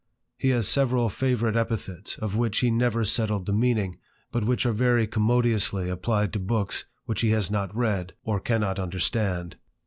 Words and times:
He 0.39 0.49
has 0.49 0.67
several 0.67 1.09
favourite 1.09 1.55
epithets, 1.55 2.17
of 2.17 2.35
which 2.35 2.61
he 2.61 2.71
never 2.71 3.05
settled 3.05 3.45
the 3.45 3.53
meaning, 3.53 3.99
but 4.31 4.43
which 4.43 4.65
are 4.65 4.71
very 4.71 5.05
commodiously 5.05 5.89
applied 5.91 6.33
to 6.33 6.39
books 6.39 6.85
which 7.05 7.21
he 7.21 7.29
has 7.29 7.51
not 7.51 7.75
read, 7.77 8.13
or 8.23 8.39
cannot 8.39 8.79
understand. 8.79 9.57